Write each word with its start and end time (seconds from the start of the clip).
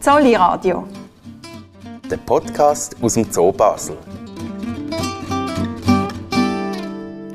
Zolli 0.00 0.34
Radio. 0.34 0.88
Der 2.10 2.16
Podcast 2.16 2.96
aus 3.02 3.12
dem 3.12 3.30
Zoo 3.30 3.52
Basel. 3.52 3.98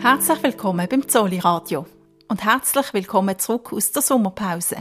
Herzlich 0.02 0.42
willkommen 0.42 0.88
beim 0.90 1.08
Zolli 1.08 1.38
Radio 1.38 1.86
und 2.28 2.44
herzlich 2.44 2.92
willkommen 2.92 3.38
zurück 3.38 3.72
aus 3.72 3.92
der 3.92 4.02
Sommerpause. 4.02 4.78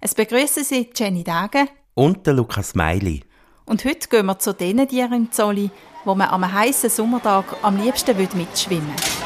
Es 0.00 0.12
begrüßen 0.16 0.64
Sie 0.64 0.90
Jenny 0.92 1.22
Dage 1.22 1.68
und 1.94 2.26
der 2.26 2.34
Lukas 2.34 2.74
Meili. 2.74 3.22
Und 3.64 3.84
heute 3.84 4.08
gehen 4.08 4.26
wir 4.26 4.40
zu 4.40 4.52
den 4.52 4.88
Tieren 4.88 5.12
im 5.12 5.30
Zolli, 5.30 5.70
wo 6.04 6.16
man 6.16 6.30
am 6.30 6.52
heißen 6.52 6.90
Sommertag 6.90 7.44
am 7.62 7.76
liebsten 7.76 8.16
mitschwimmen 8.16 8.88
würde. 8.88 9.17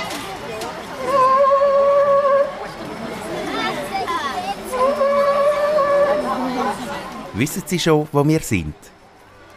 Wissen 7.42 7.64
Sie 7.66 7.80
schon, 7.80 8.06
wo 8.12 8.24
wir 8.24 8.38
sind? 8.38 8.76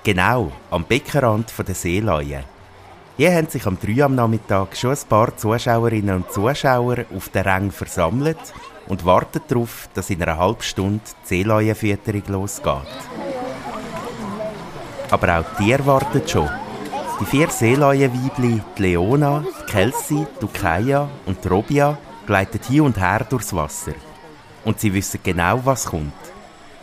Genau, 0.04 0.52
am 0.72 0.86
Beckenrand 0.86 1.54
der 1.56 1.76
Seeleue. 1.76 2.44
Hier 3.16 3.32
haben 3.32 3.48
sich 3.48 3.64
am 3.68 3.78
3 3.80 4.06
am 4.06 4.16
Nachmittag 4.16 4.76
schon 4.76 4.90
ein 4.90 5.08
paar 5.08 5.38
Zuschauerinnen 5.38 6.16
und 6.16 6.32
Zuschauer 6.32 7.06
auf 7.16 7.30
den 7.30 7.44
Rang 7.44 7.70
versammelt 7.70 8.40
und 8.88 9.06
warten 9.06 9.40
darauf, 9.48 9.88
dass 9.94 10.10
in 10.10 10.24
einer 10.24 10.40
halben 10.40 10.64
Stunde 10.64 11.04
die 11.06 11.28
Seeleuenfütterung 11.28 12.24
losgeht. 12.30 12.74
Aber 15.12 15.40
auch 15.40 15.58
die 15.60 15.86
warten 15.86 16.28
schon. 16.28 16.50
Die 17.22 17.26
vier 17.26 17.52
Seeleuenweibli, 17.52 18.64
die 18.80 18.82
Leona, 18.82 19.44
die 19.46 19.72
Kelsey, 19.72 20.26
die 20.42 20.48
Kaya 20.48 21.08
und 21.28 21.44
die 21.44 21.50
Robia, 21.50 22.00
gleiten 22.26 22.62
hin 22.68 22.82
und 22.82 22.98
her 23.00 23.28
durchs 23.30 23.54
Wasser. 23.54 23.94
Und 24.64 24.80
sie 24.80 24.92
wissen 24.92 25.20
genau, 25.22 25.64
was 25.64 25.86
kommt. 25.86 26.35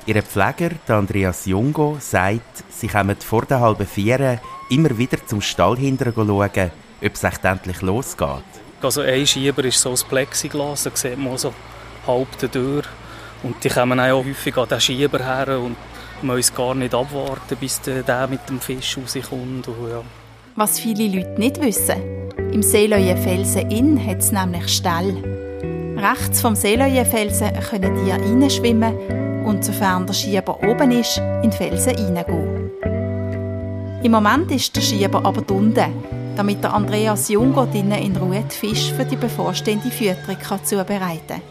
Ihr 0.05 0.21
Pfleger, 0.21 0.71
Andreas 0.89 1.47
Jungo, 1.47 1.97
sagt, 2.01 2.65
sie 2.71 2.89
kommen 2.89 3.17
vor 3.21 3.45
der 3.45 3.61
halben 3.61 3.87
Vier 3.87 4.41
immer 4.69 4.99
wieder 4.99 5.25
zum 5.27 5.41
Stall 5.41 5.77
hinterher 5.77 6.13
schauen, 6.15 6.71
ob 7.03 7.15
es 7.15 7.23
echt 7.23 7.45
endlich 7.45 7.83
losgeht. 7.83 8.43
Also 8.81 9.03
ein 9.03 9.25
Schieber 9.25 9.65
ist 9.65 9.79
so 9.79 9.91
ein 9.91 9.99
Plexiglas, 10.09 10.83
da 10.83 10.91
sieht 10.95 11.19
man 11.19 11.39
so 11.39 11.55
halb 12.05 12.37
die 12.39 12.49
Tür. 12.49 12.83
Und 13.45 13.63
die 13.63 13.69
kommen 13.69 14.01
auch 14.01 14.25
häufig 14.25 14.57
an 14.57 14.69
den 14.69 14.81
Schieber 14.81 15.25
her 15.25 15.61
und 15.61 15.77
man 16.23 16.37
muss 16.37 16.53
gar 16.53 16.75
nicht 16.75 16.95
abwarten, 16.95 17.57
bis 17.61 17.81
der 17.81 18.27
mit 18.27 18.49
dem 18.49 18.61
Fisch 18.61 18.99
rauskommt. 18.99 19.69
Und 19.69 19.89
ja. 19.89 20.03
Was 20.57 20.81
viele 20.81 21.17
Leute 21.17 21.39
nicht 21.39 21.61
wissen, 21.61 22.03
im 22.53 22.63
Seeleuenfelsen 22.63 23.71
Inn 23.71 24.05
hat 24.05 24.19
es 24.19 24.33
nämlich 24.33 24.69
Stall. 24.69 25.32
Rechts 26.03 26.41
vom 26.41 26.57
Seeleuenfelsen 26.57 27.53
können 27.71 28.05
die 28.05 28.11
reinschwimmen 28.11 29.45
und 29.45 29.65
sofern 29.65 30.05
der 30.05 30.15
Schieber 30.15 30.61
oben 30.65 30.91
ist, 30.91 31.19
in 31.45 31.51
die 31.51 31.57
Felsen 31.57 31.97
hineingehen. 31.97 32.73
Im 34.03 34.11
Moment 34.11 34.51
ist 34.51 34.75
der 34.75 34.81
Schieber 34.81 35.25
aber 35.25 35.49
unten, 35.55 35.93
damit 36.35 36.61
der 36.65 36.75
Andreas 36.75 37.29
Junger 37.29 37.69
drinnen 37.69 38.03
in 38.03 38.17
Ruhe 38.17 38.43
die 38.51 38.53
Fische 38.53 38.93
für 38.97 39.05
die 39.05 39.15
bevorstehende 39.15 39.93
Fütterung 39.93 40.65
zubereiten 40.65 41.23
kann. 41.29 41.43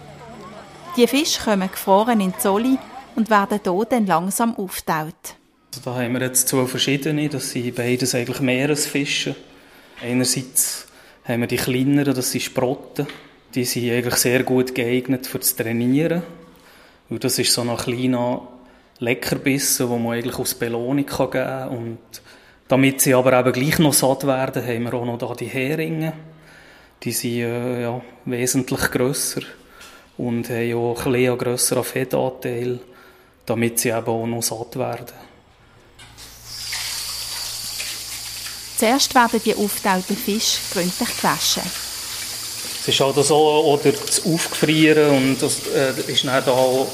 Die 0.97 1.07
Fische 1.07 1.41
kommen 1.41 1.71
gefroren 1.71 2.19
in 2.19 2.33
die 2.33 2.37
Zolli 2.37 2.77
und 3.15 3.29
werden 3.29 3.61
hier 3.63 3.85
dann 3.89 4.05
langsam 4.05 4.53
auftaut. 4.57 5.37
Also 5.73 5.81
da 5.85 5.95
haben 5.95 6.11
wir 6.11 6.23
jetzt 6.23 6.49
zwei 6.49 6.65
verschiedene, 6.65 7.29
das 7.29 7.51
sind 7.51 7.73
beides 7.73 8.13
eigentlich 8.15 8.41
Meeresfische. 8.41 9.33
Einerseits 10.03 10.87
haben 11.23 11.39
wir 11.39 11.47
die 11.47 11.55
kleineren, 11.55 12.13
das 12.13 12.31
sind 12.31 12.41
Sprotten. 12.41 13.07
Die 13.53 13.65
sind 13.65 13.91
eigentlich 13.91 14.15
sehr 14.15 14.43
gut 14.43 14.73
geeignet 14.73 15.27
für 15.27 15.39
das 15.39 15.55
Trainieren. 15.55 16.23
Und 17.09 17.23
das 17.23 17.37
ist 17.37 17.51
so 17.51 17.61
ein 17.61 17.75
kleiner 17.75 18.47
Leckerbissen, 18.99 19.89
den 19.89 20.03
man 20.03 20.13
eigentlich 20.13 20.39
aus 20.39 20.53
Belohnung 20.53 21.05
geben 21.05 21.29
kann. 21.31 21.69
Und 21.69 21.99
damit 22.69 23.01
sie 23.01 23.13
aber 23.13 23.37
eben 23.37 23.51
gleich 23.51 23.79
noch 23.79 23.93
satt 23.93 24.25
werden, 24.25 24.65
haben 24.65 24.83
wir 24.83 24.93
auch 24.93 25.05
noch 25.05 25.17
da 25.17 25.33
die 25.33 25.47
Heringe. 25.47 26.13
Die 27.03 27.11
sind 27.11 27.41
äh, 27.41 27.81
ja, 27.81 28.01
wesentlich 28.25 28.91
grösser 28.91 29.41
und 30.17 30.49
haben 30.49 30.73
auch 30.75 31.05
ein 31.05 31.11
bisschen 31.11 31.37
grösseren 31.37 31.83
Fettanteil, 31.83 32.79
damit 33.45 33.79
sie 33.79 33.89
eben 33.89 34.05
auch 34.05 34.27
noch 34.27 34.43
satt 34.43 34.77
werden. 34.77 35.31
Zuerst 38.77 39.13
werden 39.13 39.41
die 39.43 39.55
aufgetauten 39.55 40.15
Fische 40.15 40.59
gründlich 40.73 41.17
gewaschen. 41.17 41.90
Es 42.81 42.87
ist 42.87 42.99
halt 42.99 43.15
so, 43.23 43.37
oder 43.37 43.91
das 43.91 44.25
Aufgefrieren 44.25 45.15
und 45.15 45.41
das 45.41 45.67
äh, 45.67 46.11
ist 46.11 46.25
dann 46.25 46.43
da 46.43 46.51
auch 46.51 46.87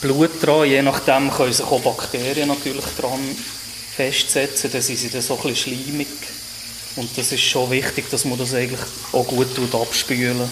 Blut 0.00 0.30
dran. 0.40 0.68
Je 0.68 0.80
nachdem 0.80 1.28
können 1.28 1.52
sich 1.52 1.66
auch 1.66 1.80
Bakterien 1.80 2.48
natürlich 2.48 2.84
dran 3.00 3.18
festsetzen. 3.96 4.70
Dann 4.70 4.80
sind 4.80 4.96
sie 4.96 5.10
dann 5.10 5.22
so 5.22 5.34
ein 5.34 5.42
bisschen 5.42 5.74
schleimig. 5.74 6.06
Und 6.96 7.18
das 7.18 7.32
ist 7.32 7.42
schon 7.42 7.70
wichtig, 7.72 8.08
dass 8.10 8.24
man 8.24 8.38
das 8.38 8.54
eigentlich 8.54 8.80
auch 9.12 9.26
gut 9.26 9.48
abspülen 9.74 10.48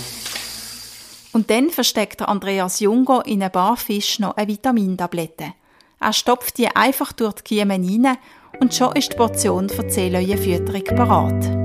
Und 1.31 1.49
dann 1.49 1.71
versteckt 1.71 2.21
Andreas 2.23 2.81
Junger 2.81 3.23
in 3.25 3.45
ein 3.45 3.53
paar 3.53 3.77
Fisch 3.77 4.19
noch 4.19 4.37
eine 4.37 4.49
Vitamintablette. 4.49 5.55
Er 6.01 6.13
stopft 6.13 6.59
die 6.59 6.75
einfach 6.75 7.13
durch 7.13 7.35
die 7.35 7.43
Kiemen 7.43 8.05
rein 8.05 8.19
und 8.61 8.75
schon 8.75 8.97
ist 8.97 9.13
die 9.13 9.17
Portion 9.17 9.69
für 9.69 9.85
die 9.85 9.91
Seeleuenfütterung 9.91 10.85
parat. 10.97 11.62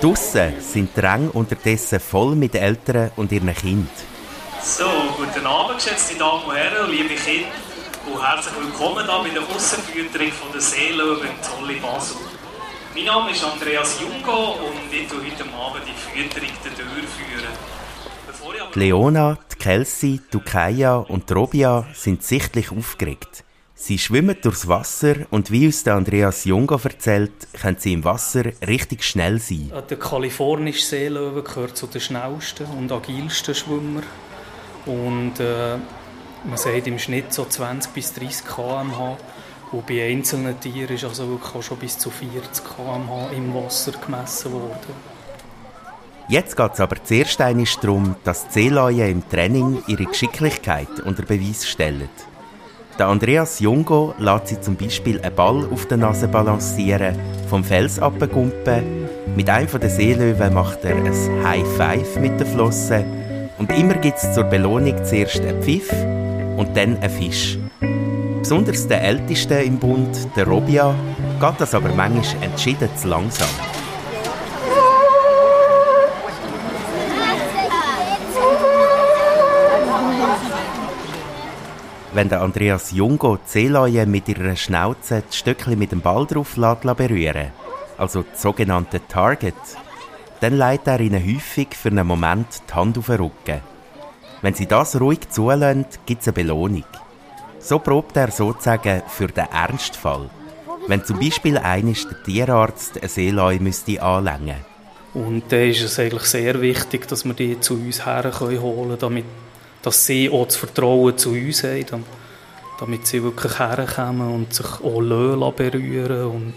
Draussen 0.00 0.58
sind 0.60 0.96
die 0.96 1.00
Ränge 1.00 1.30
unterdessen 1.32 2.00
voll 2.00 2.34
mit 2.34 2.54
Eltern 2.54 3.10
und 3.16 3.30
ihren 3.32 3.54
Kindern. 3.54 3.86
So, 4.62 4.86
guten 5.18 5.46
Abend, 5.46 5.76
geschätzte 5.76 6.16
Damen 6.16 6.42
und 6.44 6.54
Herren, 6.54 6.90
liebe 6.90 7.14
Kinder, 7.16 7.48
und 8.06 8.26
herzlich 8.26 8.54
willkommen 8.56 9.04
hier 9.04 9.22
bei 9.22 9.28
der 9.28 9.54
Aussenführung 9.54 10.32
von 10.32 10.52
der 10.52 10.60
Seelöwe 10.62 11.26
in 11.26 11.42
Zolli 11.42 11.78
Basel. 11.80 12.16
Mein 12.94 13.04
Name 13.04 13.30
ist 13.32 13.44
Andreas 13.44 14.00
Jungo 14.00 14.52
und 14.52 14.90
ich 14.90 15.06
tue 15.06 15.18
heute 15.18 15.44
Abend 15.52 15.82
die 15.86 15.92
Fütterung 15.92 16.48
durchführen. 16.64 17.52
Die 18.74 18.78
Leona, 18.78 19.36
die 19.52 19.56
Kelsey, 19.56 20.20
die 20.32 20.40
Kaya 20.40 20.96
und 20.96 21.28
die 21.28 21.34
Robia 21.34 21.84
sind 21.92 22.22
sichtlich 22.22 22.72
aufgeregt. 22.72 23.44
Sie 23.82 23.96
schwimmen 23.96 24.36
durchs 24.42 24.68
Wasser 24.68 25.14
und 25.30 25.50
wie 25.50 25.64
uns 25.64 25.84
der 25.84 25.94
Andreas 25.94 26.44
Jungo 26.44 26.78
erzählt, 26.84 27.32
können 27.58 27.78
sie 27.78 27.94
im 27.94 28.04
Wasser 28.04 28.44
richtig 28.68 29.02
schnell 29.02 29.38
sein. 29.40 29.72
Der 29.88 29.98
kalifornische 29.98 30.84
Seelöwe 30.84 31.42
gehört 31.42 31.78
zu 31.78 31.86
den 31.86 32.02
schnellsten 32.02 32.66
und 32.66 32.92
agilsten 32.92 33.54
Schwimmer. 33.54 34.02
Und 34.84 35.40
äh, 35.40 35.78
man 36.44 36.58
sagt 36.58 36.88
im 36.88 36.98
Schnitt 36.98 37.32
so 37.32 37.46
20 37.46 37.92
bis 37.92 38.12
30 38.12 38.44
km/h. 38.44 39.16
Und 39.72 39.86
bei 39.86 40.06
einzelnen 40.06 40.60
Tieren 40.60 40.94
ist 40.94 41.04
also 41.04 41.26
wirklich 41.30 41.54
auch 41.54 41.62
schon 41.62 41.78
bis 41.78 41.96
zu 41.96 42.10
40 42.10 42.62
km/h 42.62 43.30
im 43.34 43.54
Wasser 43.54 43.92
gemessen 43.92 44.52
worden. 44.52 45.10
Jetzt 46.28 46.54
geht 46.54 46.74
es 46.74 46.80
aber 46.80 47.02
zuerst 47.02 47.40
darum, 47.40 48.14
dass 48.24 48.46
die 48.48 48.60
Seeleute 48.60 49.04
im 49.04 49.26
Training 49.26 49.82
ihre 49.86 50.04
Geschicklichkeit 50.04 51.00
unter 51.06 51.22
Beweis 51.22 51.66
stellen. 51.66 52.10
Der 53.00 53.08
Andreas 53.08 53.60
Jungo 53.60 54.14
lässt 54.18 54.48
sie 54.48 54.60
zum 54.60 54.76
Beispiel 54.76 55.22
einen 55.22 55.34
Ball 55.34 55.66
auf 55.72 55.86
der 55.86 55.96
Nase 55.96 56.28
balancieren, 56.28 57.18
vom 57.48 57.64
Fels 57.64 57.98
abgumpen. 57.98 59.08
Mit 59.34 59.48
einem 59.48 59.68
der 59.80 59.88
Seelöwen 59.88 60.52
macht 60.52 60.84
er 60.84 60.96
ein 60.96 61.42
High 61.42 61.66
Five 61.78 62.20
mit 62.20 62.38
der 62.38 62.46
Flosse. 62.46 63.02
Und 63.56 63.72
immer 63.72 63.94
gibt 63.94 64.18
es 64.18 64.34
zur 64.34 64.44
Belohnung 64.44 65.02
zuerst 65.02 65.40
einen 65.40 65.62
Pfiff 65.62 65.90
und 66.58 66.76
dann 66.76 66.98
einen 66.98 67.08
Fisch. 67.08 67.58
Besonders 68.40 68.86
der 68.86 69.02
Älteste 69.02 69.54
im 69.54 69.78
Bund, 69.78 70.28
der 70.36 70.46
Robia, 70.46 70.94
geht 71.40 71.54
das 71.58 71.74
aber 71.74 71.88
manchmal 71.94 72.42
entschieden 72.42 72.90
zu 72.96 73.08
langsam. 73.08 73.48
Wenn 82.12 82.28
der 82.28 82.42
Andreas 82.42 82.90
Jungo 82.90 83.38
Seeleue 83.44 84.06
mit 84.06 84.28
ihrer 84.28 84.56
Schnauze 84.56 85.22
die 85.30 85.36
Stöckchen 85.36 85.78
mit 85.78 85.92
dem 85.92 86.00
Ball 86.00 86.26
drauf 86.26 86.56
berühren 86.56 87.52
also 88.00 88.22
die 88.22 88.28
sogenannte 88.34 89.06
Target, 89.06 89.54
dann 90.40 90.56
leitet 90.56 90.86
er 90.88 91.00
ihnen 91.00 91.22
häufig 91.22 91.68
für 91.74 91.90
einen 91.90 92.06
Moment 92.06 92.62
die 92.68 92.74
Hand 92.74 92.96
auf 92.96 93.06
den 93.06 93.16
Rücken. 93.16 93.60
Wenn 94.40 94.54
sie 94.54 94.66
das 94.66 94.98
ruhig 94.98 95.28
zulassen, 95.28 95.84
gibt 96.06 96.22
es 96.22 96.28
eine 96.28 96.32
Belohnung. 96.32 96.84
So 97.58 97.78
probt 97.78 98.16
er 98.16 98.30
sozusagen 98.30 99.02
für 99.06 99.26
den 99.26 99.44
Ernstfall. 99.52 100.30
Wenn 100.86 101.04
zum 101.04 101.20
Beispiel 101.20 101.58
eines 101.58 102.08
der 102.08 102.22
Tierarzt 102.22 102.96
eine 102.98 103.08
Seeleu 103.08 103.58
müsste 103.60 104.02
anlängen 104.02 104.64
Und 105.12 105.42
da 105.50 105.58
ist 105.58 105.82
es 105.82 105.98
eigentlich 105.98 106.22
sehr 106.22 106.58
wichtig, 106.62 107.06
dass 107.06 107.26
wir 107.26 107.34
die 107.34 107.60
zu 107.60 107.74
uns 107.74 108.06
herholen 108.06 108.40
können, 108.40 108.98
damit 108.98 109.24
dass 109.82 110.06
sie 110.06 110.30
auch 110.30 110.46
das 110.46 110.56
Vertrauen 110.56 111.16
zu 111.16 111.30
uns 111.30 111.64
haben, 111.64 112.04
damit 112.78 113.06
sie 113.06 113.22
wirklich 113.22 113.58
herkommen 113.58 114.34
und 114.34 114.54
sich 114.54 114.66
auch 114.66 115.52
berühren 115.52 116.26
und 116.26 116.54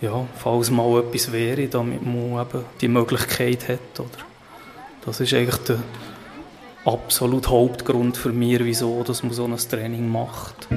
ja, 0.00 0.26
falls 0.36 0.70
mal 0.70 1.00
etwas 1.00 1.32
wäre, 1.32 1.66
damit 1.66 2.04
man 2.04 2.40
eben 2.40 2.64
die 2.80 2.88
Möglichkeit 2.88 3.68
hat. 3.68 3.98
Oder? 3.98 4.24
Das 5.04 5.20
ist 5.20 5.34
eigentlich 5.34 5.56
der 5.64 5.78
absolute 6.84 7.50
Hauptgrund 7.50 8.16
für 8.16 8.32
mich, 8.32 8.60
wieso 8.60 9.02
dass 9.02 9.22
man 9.22 9.32
so 9.32 9.44
ein 9.44 9.56
Training 9.56 10.08
macht. 10.08 10.68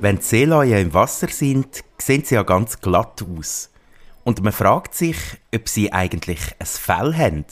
Wenn 0.00 0.16
die 0.16 0.22
Seeleute 0.22 0.78
im 0.78 0.92
Wasser 0.94 1.28
sind, 1.28 1.84
sehen 1.96 2.24
sie 2.24 2.34
ja 2.34 2.42
ganz 2.42 2.80
glatt 2.80 3.24
aus. 3.38 3.71
Und 4.24 4.42
man 4.42 4.52
fragt 4.52 4.94
sich, 4.94 5.16
ob 5.54 5.68
sie 5.68 5.92
eigentlich 5.92 6.40
ein 6.58 6.66
Fell 6.66 7.14
haben 7.16 7.44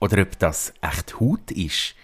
oder 0.00 0.22
ob 0.22 0.38
das 0.38 0.72
echt 0.80 1.20
Haut 1.20 1.50
ist. 1.50 1.94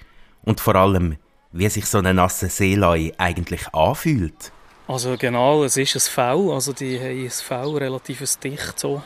Und 0.42 0.60
vor 0.60 0.76
allem, 0.76 1.16
wie 1.52 1.68
sich 1.68 1.86
so 1.86 1.98
eine 1.98 2.14
nasse 2.14 2.48
Seelei 2.48 3.12
eigentlich 3.18 3.72
anfühlt. 3.74 4.52
Also 4.88 5.16
genau, 5.16 5.64
es 5.64 5.76
ist 5.76 5.94
ein 5.94 6.00
Fell, 6.00 6.50
also 6.50 6.72
die 6.72 6.98
haben 6.98 7.24
ein 7.24 7.30
Fell 7.30 7.76
relativ 7.76 8.36
dicht 8.38 8.78
so. 8.78 9.02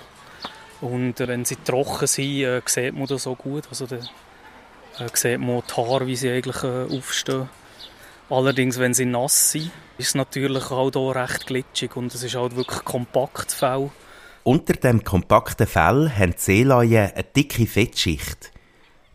Und 0.80 1.18
wenn 1.18 1.44
sie 1.44 1.56
trocken 1.56 2.06
sind, 2.06 2.42
äh, 2.42 2.60
sieht 2.66 2.94
man 2.94 3.06
das 3.06 3.22
so 3.22 3.34
gut. 3.34 3.64
Also 3.70 3.86
da 3.86 3.96
äh, 3.96 5.08
sieht 5.12 5.38
man 5.38 5.62
die 5.68 5.74
Haare, 5.74 6.06
wie 6.06 6.16
sie 6.16 6.30
eigentlich 6.30 6.62
äh, 6.62 6.86
aufstehen. 6.96 7.48
Allerdings, 8.28 8.78
wenn 8.78 8.94
sie 8.94 9.06
nass 9.06 9.52
sind, 9.52 9.70
ist 9.98 10.08
es 10.08 10.14
natürlich 10.14 10.70
auch 10.70 10.90
hier 10.92 11.16
recht 11.16 11.46
glitschig 11.46 11.96
und 11.96 12.12
es 12.14 12.22
ist 12.22 12.34
halt 12.34 12.56
wirklich 12.56 12.84
kompakt 12.84 13.52
Fell. 13.52 13.90
Unter 14.46 14.74
dem 14.74 15.02
kompakten 15.02 15.66
Fell 15.66 16.08
haben 16.16 16.30
die 16.30 16.38
Seeleute 16.38 17.12
eine 17.16 17.24
dicke 17.24 17.66
Fettschicht. 17.66 18.52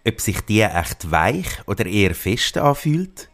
Ob 0.05 0.19
sich 0.19 0.41
die 0.41 0.59
echt 0.59 1.09
weich 1.09 1.47
oder 1.67 1.85
eher 1.85 2.13
fest 2.13 2.57
anfühlt? 2.57 3.29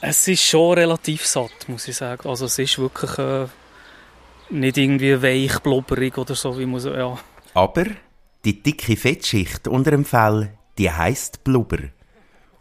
Es 0.00 0.26
ist 0.26 0.42
schon 0.42 0.78
relativ 0.78 1.26
satt, 1.26 1.68
muss 1.68 1.86
ich 1.86 1.96
sagen. 1.96 2.26
Also 2.26 2.46
es 2.46 2.58
ist 2.58 2.78
wirklich 2.78 3.18
äh, 3.18 3.46
nicht 4.48 4.78
irgendwie 4.78 5.22
weich, 5.22 5.60
blubberig 5.60 6.16
oder 6.16 6.34
so, 6.34 6.58
wie 6.58 6.64
man 6.64 6.82
ja. 6.82 7.18
Aber 7.52 7.84
die 8.46 8.62
dicke 8.62 8.96
Fettschicht 8.96 9.68
unter 9.68 9.90
dem 9.90 10.06
Fell, 10.06 10.56
die 10.78 10.90
heißt 10.90 11.44
Blubber. 11.44 11.90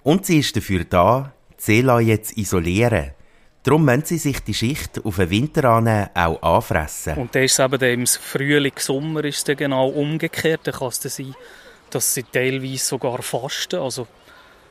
Und 0.04 0.26
sie 0.26 0.40
ist 0.40 0.58
dafür 0.58 0.84
da, 0.84 1.32
Seeleute 1.56 2.24
zu 2.24 2.38
isolieren. 2.38 3.12
Darum 3.64 3.86
müssen 3.86 4.06
sie 4.06 4.18
sich 4.18 4.40
die 4.40 4.56
Schicht 4.56 5.06
auf 5.06 5.18
den 5.18 5.30
Winter 5.30 6.10
auch 6.16 6.42
anfressen. 6.42 7.16
Und 7.18 7.36
dann 7.36 7.44
ist 7.44 7.60
es 7.60 7.60
eben 7.60 7.84
im 7.84 8.08
Frühling, 8.08 8.74
Sommer 8.78 9.24
ist 9.24 9.48
es 9.48 9.58
genau 9.58 9.88
umgekehrt. 9.90 10.62
Dann 10.64 10.74
kann 10.74 10.88
es 10.88 11.02
sein, 11.02 11.36
dass 11.92 12.14
sie 12.14 12.24
teilweise 12.24 12.84
sogar 12.84 13.22
fasten, 13.22 13.80
also 13.80 14.08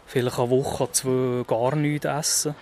vielleicht 0.06 0.38
eine 0.38 0.50
Woche, 0.50 0.90
zwei 0.90 1.44
gar 1.46 1.76
nichts 1.76 2.06
essen, 2.06 2.56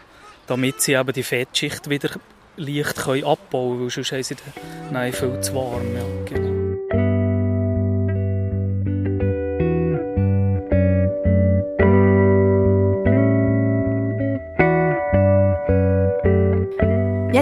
damit 0.47 0.83
sie 0.83 0.93
eben 0.93 1.13
die 1.13 1.23
Fettschicht 1.23 1.89
wieder 1.89 2.11
leicht 2.57 2.99
abbauen 2.99 3.41
können, 3.51 3.81
weil 3.83 3.91
sonst 3.91 4.13
haben 4.13 4.23
sie 4.23 4.37
dann 4.93 5.13
viel 5.13 5.41
zu 5.41 5.55
warm. 5.55 5.95
Ja, 5.95 6.03
genau. 6.27 6.48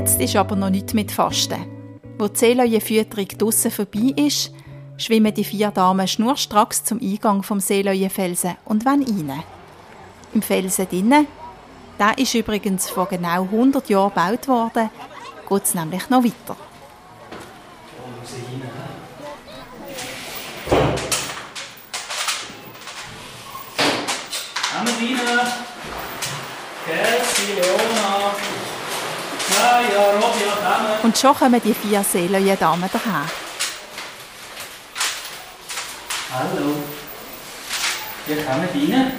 Jetzt 0.06 0.20
ist 0.20 0.36
aber 0.36 0.54
noch 0.54 0.70
nicht 0.70 0.94
mit 0.94 1.10
Fasten. 1.10 1.66
Wo 2.16 2.28
die 2.28 2.38
Seeleuenfütterung 2.38 3.26
draussen 3.26 3.72
vorbei 3.72 4.14
ist, 4.14 4.52
schwimmen 4.98 5.34
die 5.34 5.42
vier 5.42 5.72
Damen 5.72 6.06
schnurstracks 6.06 6.84
zum 6.84 7.00
Eingang 7.00 7.42
vom 7.42 7.58
Seeleuenfelsen 7.58 8.56
und 8.66 8.86
wollen 8.86 9.02
rein. 9.02 9.42
Im 10.32 10.42
Felsen 10.42 10.88
drinnen, 10.88 11.26
der 11.98 12.16
ist 12.18 12.32
übrigens 12.34 12.88
vor 12.88 13.06
genau 13.06 13.42
100 13.42 13.88
Jahren 13.88 14.10
gebaut 14.10 14.46
worden, 14.46 14.90
geht 15.48 15.64
es 15.64 15.74
nämlich 15.74 16.08
noch 16.08 16.22
weiter. 16.22 16.56
Rein! 24.72 25.48
Grüezi, 26.86 27.54
Leona! 27.56 28.36
Ja, 29.48 29.80
ja, 29.80 30.10
Robby, 30.10 30.20
ja, 30.20 30.25
Und 31.02 31.16
schon 31.16 31.34
kommen 31.34 31.60
die 31.62 31.74
vier 31.74 32.02
Seeleuendamen 32.02 32.90
daher. 32.92 33.26
Hallo. 36.32 36.74
Wir 38.26 38.44
kommen 38.44 38.68
rein. 38.74 39.12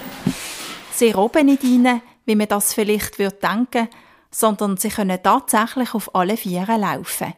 Sie 0.91 1.11
robben 1.11 1.45
nicht 1.45 1.63
rein, 1.63 2.01
wie 2.25 2.35
man 2.35 2.47
das 2.47 2.73
vielleicht 2.73 3.19
würde 3.19 3.37
denken, 3.37 3.87
sondern 4.31 4.77
sie 4.77 4.89
können 4.89 5.21
tatsächlich 5.23 5.93
auf 5.93 6.13
alle 6.13 6.37
Vieren 6.37 6.81
laufen. 6.81 7.33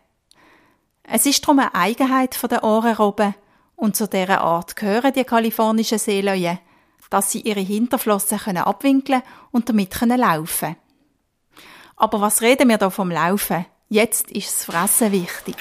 Es 1.03 1.25
ist 1.25 1.43
darum 1.43 1.59
eine 1.59 1.75
Eigenheit 1.75 2.37
der 2.49 2.63
Ohrenrobben 2.63 3.35
und 3.75 3.95
zu 3.95 4.07
dieser 4.07 4.41
Art 4.41 4.75
gehören 4.75 5.13
die 5.13 5.23
kalifornischen 5.23 5.99
Seeleuen, 5.99 6.59
dass 7.09 7.31
sie 7.31 7.41
ihre 7.41 7.61
Hinterflossen 7.61 8.39
können 8.39 8.63
abwinkeln 8.63 9.23
und 9.51 9.69
damit 9.69 9.91
können 9.91 10.19
laufen. 10.19 10.75
Aber 11.99 12.21
was 12.21 12.41
reden 12.41 12.69
wir 12.69 12.77
da 12.77 12.89
vom 12.89 13.11
Laufen? 13.11 13.65
Jetzt 13.89 14.31
ist 14.31 14.47
das 14.47 14.63
Fressen 14.63 15.11
wichtig. 15.11 15.57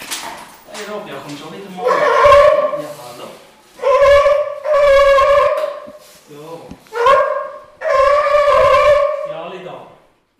Hey 0.72 0.84
Rob, 0.88 1.06
ja, 1.08 1.14
komm 1.26 1.36
schon 1.36 1.52
wieder 1.52 1.68
mal. 1.70 1.84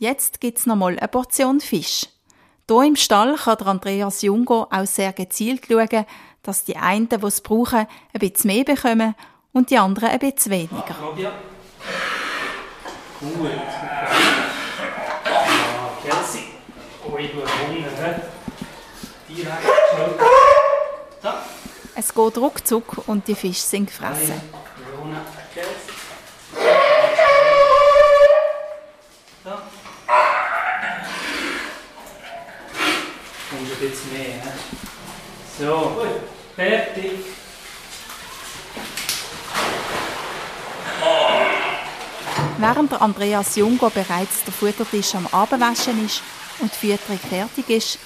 Jetzt 0.01 0.41
gibt 0.41 0.59
es 0.61 0.67
nochmal 0.67 0.97
eine 0.97 1.09
Portion 1.09 1.61
Fisch. 1.61 2.07
Hier 2.71 2.83
im 2.85 2.95
Stall 2.95 3.35
kann 3.35 3.67
Andreas 3.67 4.23
Jungo 4.23 4.69
auch 4.71 4.87
sehr 4.87 5.13
gezielt 5.13 5.65
schauen, 5.67 6.07
dass 6.45 6.65
die 6.65 6.77
einen, 6.77 7.09
die 7.09 7.17
es 7.27 7.41
brauchen, 7.41 7.89
ein 8.13 8.21
bisschen 8.21 8.55
mehr 8.55 8.63
bekommen 8.63 9.17
und 9.53 9.71
die 9.71 9.79
anderen 9.79 10.11
ein 10.11 10.21
bisschen 10.21 10.53
weniger. 10.53 10.95
Ja, 11.19 11.33
Gut. 13.21 13.51
Ja, 15.19 15.33
Kelsey. 16.09 16.45
Oh, 17.05 17.08
ich 17.08 17.08
habe 17.08 17.08
Hunger. 17.08 17.08
Direkt 17.08 17.08
schnell. 17.08 17.08
Da. 17.08 17.08
Es 21.97 22.15
geht 22.15 22.39
ruckzuck 22.39 23.09
und 23.09 23.27
die 23.27 23.35
Fische 23.35 23.61
sind 23.61 23.87
gefressen. 23.87 24.41
ein 33.81 33.91
bisschen 33.91 34.13
mehr. 34.13 34.43
So, 35.59 35.91
gut, 35.91 36.21
fertig. 36.55 37.13
Während 42.59 42.91
der 42.91 43.03
Andreas 43.03 43.57
Jungo 43.57 43.89
bereits 43.89 44.45
der 44.45 44.53
Futtertisch 44.53 45.15
am 45.15 45.27
Abendwaschen 45.29 46.05
ist 46.05 46.23
und 46.61 46.73
die 46.73 46.77
Fütterung 46.89 47.19
fertig 47.19 47.69
ist, 47.71 47.99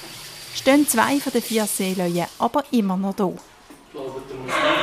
stehen 0.55 0.89
zwei 0.89 1.19
von 1.21 1.33
den 1.33 1.43
vier 1.43 1.67
Seeleuen 1.67 2.27
aber 2.39 2.65
immer 2.71 2.97
noch 2.97 3.15
da. 3.15 3.25
Ich 3.25 3.93
glaube, 3.93 4.23
du 4.29 4.35
musst 4.37 4.57
nicht. 4.57 4.79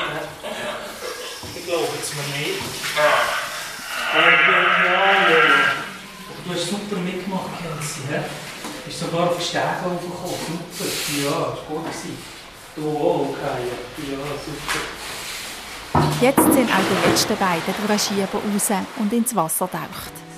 Ich 1.55 1.65
glaube 1.65 1.87
es 2.01 2.13
mir 2.13 2.27
nicht. 2.37 2.61
Ja. 2.97 3.39
Du 6.45 6.53
hast 6.53 6.67
super 6.67 6.99
mitgemacht, 7.01 7.49
Kelsey 7.61 8.23
ist 8.89 8.99
sogar 8.99 9.29
auf 9.29 9.37
den 9.37 9.45
Steg 9.45 9.61
hochgekommen. 9.83 10.59
Super. 10.71 10.89
Ja, 11.21 11.29
das 11.29 11.39
war 11.39 11.83
gut. 11.83 11.85
Du 12.75 12.81
auch, 12.89 13.29
okay. 13.29 13.69
Ja, 14.09 14.17
super. 14.45 14.79
Jetzt 16.21 16.53
sind 16.53 16.69
auch 16.69 16.87
die 16.89 17.09
letzten 17.09 17.37
beiden 17.37 17.61
durch 17.65 17.87
den 17.87 17.99
Schieber 17.99 18.39
raus 18.39 18.69
und 18.97 19.13
ins 19.13 19.35
Wasser 19.35 19.69
taucht. 19.69 20.28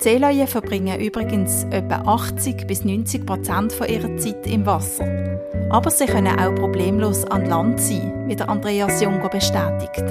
Seeleuen 0.00 0.46
verbringen 0.46 1.00
übrigens 1.00 1.64
etwa 1.70 2.02
80 2.06 2.66
bis 2.66 2.84
90 2.84 3.26
Prozent 3.26 3.74
ihrer 3.88 4.16
Zeit 4.16 4.46
im 4.46 4.64
Wasser. 4.64 5.38
Aber 5.70 5.90
sie 5.90 6.06
können 6.06 6.38
auch 6.38 6.54
problemlos 6.54 7.24
an 7.24 7.46
Land 7.46 7.80
sein, 7.80 8.24
wie 8.26 8.36
der 8.36 8.48
Andreas 8.48 9.02
Junger 9.02 9.28
bestätigt. 9.28 10.04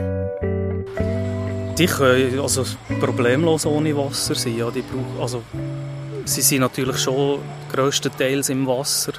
Die 1.77 1.85
können 1.85 2.39
also 2.39 2.63
problemlos 2.99 3.65
ohne 3.65 3.95
Wasser 3.95 4.35
sein. 4.35 4.57
Ja, 4.57 4.71
die 4.71 4.81
brauchen, 4.81 5.21
also 5.21 5.43
Sie 6.27 6.41
sind 6.41 6.59
natürlich 6.59 6.97
schon 6.97 7.39
grösstenteils 7.71 8.49
im 8.49 8.67
Wasser, 8.67 9.13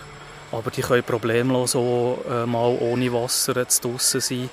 aber 0.53 0.71
die 0.71 0.83
können 0.83 1.03
problemlos 1.03 1.75
auch 1.75 2.19
äh, 2.31 2.45
mal 2.45 2.77
ohne 2.81 3.11
Wasser 3.11 3.57
jetzt 3.57 3.83
draussen 3.83 4.21
sein. 4.21 4.51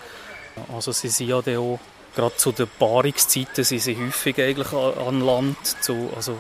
Also 0.74 0.94
sie 0.94 1.10
sind 1.10 1.28
ja 1.28 1.36
auch, 1.60 1.80
gerade 2.16 2.36
zu 2.38 2.52
den 2.52 2.68
Paarungszeiten 2.80 3.64
sind 3.64 3.82
sie 3.82 3.98
häufig 3.98 4.40
eigentlich 4.40 4.72
an 4.74 5.22
Land, 5.22 5.58
zu, 5.82 6.10
also, 6.16 6.38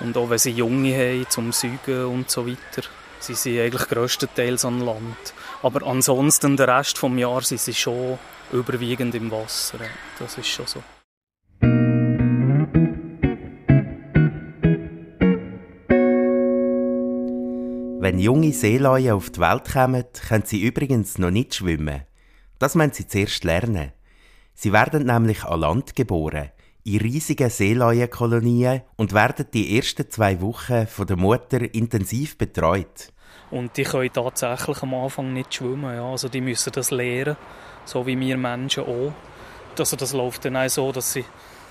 und 0.00 0.16
auch 0.16 0.30
wenn 0.30 0.38
sie 0.38 0.50
Junge 0.50 0.94
haben, 0.94 1.26
zum 1.28 1.52
Säugen 1.52 2.04
und 2.06 2.30
so 2.30 2.46
weiter. 2.46 2.86
Sie 3.20 3.34
sind 3.34 3.58
eigentlich 3.58 3.88
grösstenteils 3.88 4.64
an 4.64 4.80
Land. 4.80 5.34
Aber 5.62 5.84
ansonsten, 5.86 6.56
der 6.56 6.68
Rest 6.68 7.02
des 7.02 7.18
Jahres 7.18 7.48
sind 7.48 7.60
sie 7.60 7.74
schon 7.74 8.18
überwiegend 8.52 9.14
im 9.16 9.30
Wasser. 9.30 9.78
Das 10.18 10.38
ist 10.38 10.46
schon 10.46 10.66
so. 10.66 10.82
Wenn 18.00 18.20
junge 18.20 18.52
Seeleute 18.52 19.14
auf 19.14 19.30
die 19.30 19.40
Welt 19.40 19.72
kommen, 19.72 20.04
können 20.28 20.44
sie 20.46 20.62
übrigens 20.62 21.18
noch 21.18 21.32
nicht 21.32 21.56
schwimmen. 21.56 22.04
Das 22.60 22.76
müssen 22.76 22.92
sie 22.92 23.08
zuerst 23.08 23.42
lernen. 23.42 23.92
Sie 24.60 24.72
werden 24.72 25.06
nämlich 25.06 25.44
an 25.44 25.60
Land 25.60 25.94
geboren, 25.94 26.50
in 26.82 26.98
riesigen 26.98 27.48
Seeleuenkolonien 27.48 28.82
und 28.96 29.12
werden 29.12 29.46
die 29.54 29.76
ersten 29.76 30.10
zwei 30.10 30.40
Wochen 30.40 30.88
von 30.88 31.06
der 31.06 31.16
Mutter 31.16 31.72
intensiv 31.72 32.36
betreut. 32.36 33.12
Und 33.52 33.76
die 33.76 33.84
können 33.84 34.12
tatsächlich 34.12 34.82
am 34.82 34.94
Anfang 34.94 35.32
nicht 35.32 35.54
schwimmen. 35.54 35.94
Ja. 35.94 36.10
Also 36.10 36.28
die 36.28 36.40
müssen 36.40 36.72
das 36.72 36.90
lernen, 36.90 37.36
so 37.84 38.04
wie 38.04 38.18
wir 38.18 38.36
Menschen 38.36 38.82
auch. 38.82 39.12
Also 39.78 39.94
das 39.94 40.12
läuft 40.12 40.44
dann 40.44 40.56
auch 40.56 40.68
so, 40.68 40.90
dass 40.90 41.12
sie, 41.12 41.24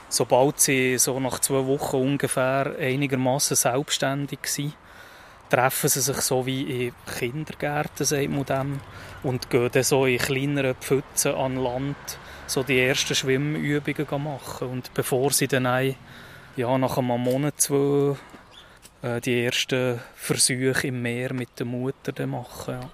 sobald 0.08 0.62
sie 0.62 0.98
so 0.98 1.20
nach 1.20 1.39
zwei 1.39 1.67
Wochen 1.67 1.98
ungefähr 1.98 2.74
einigermaßen 2.79 3.58
selbstständig 3.58 4.39
sind, 4.44 4.77
treffen 5.50 5.89
sie 5.89 6.00
sich 6.00 6.22
so 6.22 6.46
wie 6.46 6.86
in 6.86 6.94
Kindergärten, 7.20 8.06
sagt 8.06 8.29
man 8.29 8.46
dem, 8.46 8.79
und 9.24 9.50
gehen 9.50 9.72
dann 9.74 9.84
so 9.84 10.06
in 10.06 10.20
kleineren 10.20 10.75
Pfützen 10.75 11.36
an 11.36 11.58
Land 11.58 12.17
so 12.48 12.63
die 12.63 12.80
ersten 12.80 13.16
Schwimmübungen 13.16 14.24
machen. 14.24 14.70
Und 14.70 14.94
bevor 14.94 15.32
sie 15.32 15.48
dann 15.48 15.68
auch, 15.68 15.96
ja, 16.56 16.77
nach 16.77 16.98
einem 16.98 17.22
Monat, 17.22 17.62
zwei, 17.62 18.16
äh, 19.01 19.22
die 19.22 19.44
ersten 19.44 20.00
Versuche 20.16 20.88
im 20.88 21.01
Meer 21.01 21.34
mit 21.34 21.60
der 21.60 21.66
Mutter 21.66 22.25
machen. 22.25 22.82
Ja. 22.82 22.89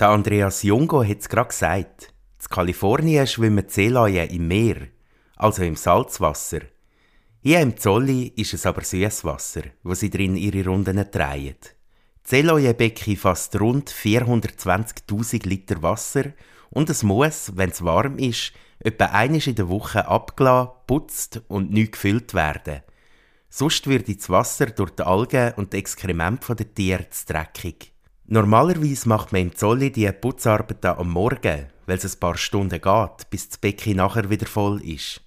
Der 0.00 0.08
Andreas 0.08 0.62
Jungo 0.62 1.04
hat 1.04 1.20
es 1.20 1.28
gerade 1.28 1.48
gesagt. 1.48 2.12
In 2.42 2.48
Kalifornien 2.48 3.26
schwimmen 3.26 3.66
die 3.66 3.72
Seeleute 3.72 4.34
im 4.34 4.48
Meer, 4.48 4.88
also 5.36 5.62
im 5.62 5.76
Salzwasser. 5.76 6.62
Hier 7.40 7.60
im 7.60 7.76
Zolli 7.76 8.32
ist 8.36 8.54
es 8.54 8.66
aber 8.66 8.82
Süßwasser, 8.82 9.62
wo 9.82 9.94
sie 9.94 10.10
drin 10.10 10.36
ihre 10.36 10.64
Runden 10.64 11.08
drehen. 11.10 11.56
Die 11.60 12.28
Seeleuenbecken 12.28 13.16
fasst 13.16 13.58
rund 13.60 13.90
420.000 13.90 15.48
Liter 15.48 15.82
Wasser 15.82 16.32
und 16.72 16.90
es 16.90 17.02
muss, 17.02 17.52
wenn 17.56 17.70
es 17.70 17.84
warm 17.84 18.18
ist, 18.18 18.52
etwa 18.80 19.06
einmal 19.06 19.46
in 19.46 19.54
der 19.54 19.68
Woche 19.68 20.08
abgelassen, 20.08 20.72
putzt 20.86 21.42
und 21.48 21.70
neu 21.70 21.86
gefüllt 21.86 22.34
werden. 22.34 22.80
Sonst 23.48 23.86
wird 23.86 24.08
das 24.08 24.30
Wasser 24.30 24.66
durch 24.66 24.90
die 24.90 25.02
Algen 25.02 25.52
und 25.56 25.72
die 25.72 25.76
Exkremente 25.76 26.56
der 26.56 26.74
Tiere 26.74 27.10
zu 27.10 27.26
dreckig. 27.26 27.92
Normalerweise 28.26 29.08
macht 29.08 29.32
man 29.32 29.42
im 29.42 29.54
Zolli 29.54 29.92
die 29.92 30.10
Putzarbeiten 30.10 30.98
am 30.98 31.10
Morgen, 31.10 31.66
weil 31.86 31.98
es 31.98 32.14
ein 32.14 32.18
paar 32.18 32.38
Stunden 32.38 32.80
geht, 32.80 33.30
bis 33.30 33.48
das 33.50 33.58
Becken 33.58 33.96
nachher 33.96 34.30
wieder 34.30 34.46
voll 34.46 34.80
ist. 34.82 35.20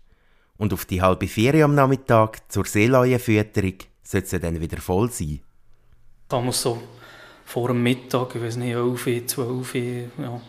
Und 0.58 0.74
auf 0.74 0.86
die 0.86 1.02
halbe 1.02 1.28
Ferie 1.28 1.64
am 1.64 1.76
Nachmittag 1.76 2.52
zur 2.52 2.66
Seeleuenfütterung 2.66 3.76
sollte 4.02 4.28
sie 4.28 4.40
dann 4.40 4.60
wieder 4.60 4.78
voll 4.78 5.12
sein. 5.12 5.42
Da 6.28 6.42
muss 6.42 6.62
so 6.62 6.82
vor 7.46 7.68
dem 7.68 7.84
Mittag, 7.84 8.34
ich 8.36 8.42
weiß 8.42 8.56
nicht, 8.56 8.74
11, 8.74 9.28
12, 9.28 9.76
ja, 9.76 10.42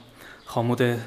kann 0.52 0.68
man 0.68 0.76
dann 0.76 1.02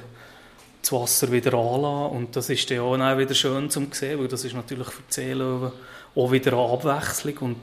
das 0.81 0.91
Wasser 0.91 1.31
wieder 1.31 1.53
anlassen 1.53 2.17
und 2.17 2.35
das 2.35 2.49
ist 2.49 2.69
dann 2.71 3.01
auch 3.01 3.17
wieder 3.17 3.33
schön 3.33 3.69
zum 3.69 3.91
sehen, 3.91 4.19
weil 4.19 4.27
das 4.27 4.45
ist 4.45 4.55
natürlich 4.55 4.87
für 4.87 5.03
die 5.09 5.13
Seelöwen 5.13 5.71
auch 6.15 6.31
wieder 6.31 6.53
eine 6.53 6.71
Abwechslung 6.71 7.37
und 7.37 7.57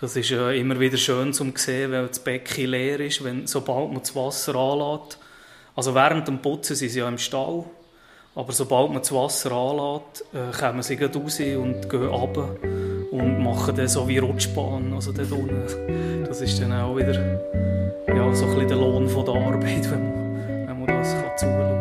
das 0.00 0.14
ist 0.14 0.30
immer 0.30 0.78
wieder 0.78 0.96
schön 0.96 1.32
zum 1.32 1.56
sehen, 1.56 1.90
wenn 1.90 2.06
das 2.06 2.20
Becken 2.20 2.70
leer 2.70 3.00
ist, 3.00 3.24
wenn, 3.24 3.46
sobald 3.46 3.90
man 3.90 4.00
das 4.00 4.14
Wasser 4.14 4.54
anlässt. 4.54 5.18
Also 5.74 5.94
während 5.94 6.28
dem 6.28 6.40
Putzen 6.40 6.76
sind 6.76 6.90
sie 6.90 7.00
ja 7.00 7.08
im 7.08 7.18
Stall, 7.18 7.64
aber 8.34 8.52
sobald 8.52 8.90
man 8.90 8.98
das 8.98 9.12
Wasser 9.12 9.50
anlässt, 9.50 10.24
äh, 10.32 10.56
kommen 10.56 10.82
sie 10.82 11.02
raus 11.02 11.40
und 11.40 11.90
gehen 11.90 12.06
runter 12.06 12.56
und 13.10 13.42
machen 13.42 13.74
dann 13.74 13.88
so 13.88 14.06
wie 14.06 14.18
Rutschbahn, 14.18 14.92
also 14.92 15.12
dort 15.12 15.32
unten. 15.32 16.24
Das 16.26 16.40
ist 16.40 16.60
dann 16.60 16.72
auch 16.72 16.96
wieder 16.96 17.14
ja, 18.06 18.34
so 18.34 18.44
ein 18.44 18.54
bisschen 18.54 18.68
der 18.68 18.76
Lohn 18.76 19.08
von 19.08 19.24
der 19.24 19.34
Arbeit, 19.34 19.90
wenn 19.90 20.12
man 20.12 20.27
das 20.88 21.12
kann 21.12 21.36
zuschauen 21.36 21.78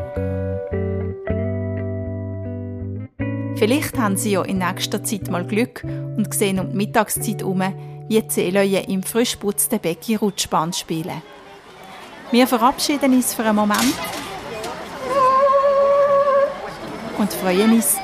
Vielleicht 3.57 3.97
haben 3.97 4.17
Sie 4.17 4.33
ja 4.33 4.43
in 4.43 4.59
nächster 4.59 5.03
Zeit 5.03 5.31
mal 5.31 5.43
Glück 5.43 5.83
und 5.83 6.31
sehen 6.31 6.59
um 6.59 6.69
die 6.69 6.77
Mittagszeit 6.77 7.39
herum, 7.39 7.63
wie 8.07 8.21
die 8.21 8.29
Seeleute 8.29 8.91
im 8.91 9.01
frisch 9.01 9.35
putzten 9.35 9.79
Becken 9.79 10.17
Rutschbahn 10.17 10.73
spielen. 10.73 11.23
Wir 12.29 12.45
verabschieden 12.45 13.13
uns 13.13 13.33
für 13.33 13.43
einen 13.43 13.55
Moment 13.55 13.95
und 17.17 17.33
freuen 17.33 17.73
uns, 17.73 17.97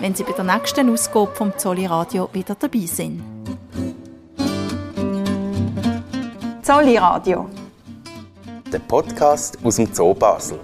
wenn 0.00 0.14
Sie 0.14 0.22
bei 0.22 0.32
der 0.32 0.44
nächsten 0.44 0.88
Ausgabe 0.88 1.34
vom 1.34 1.58
Zolli 1.58 1.86
Radio 1.86 2.28
wieder 2.32 2.54
dabei 2.54 2.86
sind. 2.86 3.22
Zolli 6.62 6.96
Radio. 6.96 7.48
Der 8.72 8.78
Podcast 8.78 9.58
aus 9.62 9.76
dem 9.76 9.92
Zoo 9.92 10.14
Basel. 10.14 10.58